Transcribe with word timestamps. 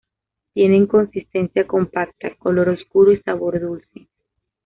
Tienen 0.55 0.87
consistencia 0.87 1.67
compacta, 1.67 2.33
color 2.39 2.69
oscuro 2.69 3.11
y 3.11 3.21
sabor 3.21 3.59
dulce. 3.61 4.07